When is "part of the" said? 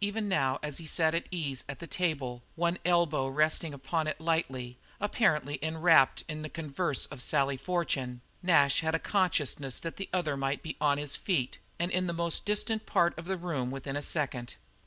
12.86-13.36